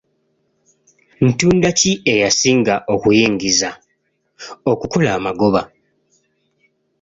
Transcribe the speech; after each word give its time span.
Ntunda 1.27 1.69
ki 1.79 1.91
eyasinga 2.13 2.75
okuyingiza/okukola 2.93 5.09
amagoba? 5.17 5.61